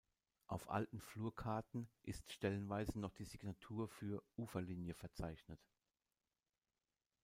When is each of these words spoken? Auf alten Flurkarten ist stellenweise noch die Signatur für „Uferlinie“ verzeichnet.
Auf 0.47 0.71
alten 0.71 0.99
Flurkarten 0.99 1.87
ist 2.01 2.31
stellenweise 2.33 2.99
noch 2.99 3.13
die 3.13 3.23
Signatur 3.23 3.87
für 3.87 4.23
„Uferlinie“ 4.35 4.95
verzeichnet. 4.95 5.59